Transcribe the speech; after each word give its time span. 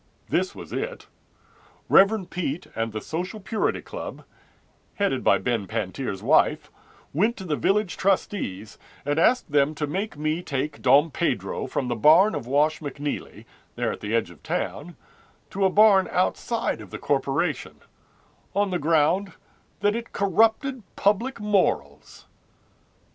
This 0.29 0.55
was 0.55 0.73
it: 0.73 1.05
Rev. 1.87 2.27
Peet 2.31 2.65
and 2.75 2.91
the 2.91 3.01
Social 3.01 3.39
Purity 3.39 3.83
Club, 3.83 4.23
Headed 4.95 5.23
by 5.23 5.37
Ben 5.37 5.67
Pantier's 5.67 6.23
wife, 6.23 6.71
Went 7.13 7.37
to 7.37 7.43
the 7.43 7.55
Village 7.55 7.97
trustees, 7.97 8.79
And 9.05 9.19
asked 9.19 9.51
them 9.51 9.75
to 9.75 9.85
make 9.85 10.17
me 10.17 10.41
take 10.41 10.81
Dom 10.81 11.11
Pedro 11.11 11.67
From 11.67 11.87
the 11.87 11.95
barn 11.95 12.33
of 12.33 12.47
Wash 12.47 12.79
McNeely, 12.79 13.45
there 13.75 13.91
at 13.91 13.99
the 13.99 14.15
edge 14.15 14.31
of 14.31 14.41
town, 14.41 14.95
To 15.51 15.65
a 15.65 15.69
barn 15.69 16.07
outside 16.11 16.81
of 16.81 16.89
the 16.89 16.97
corporation, 16.97 17.81
On 18.55 18.71
the 18.71 18.79
ground 18.79 19.33
that 19.81 19.95
it 19.95 20.13
corrupted 20.13 20.81
public 20.95 21.39
morals. 21.39 22.25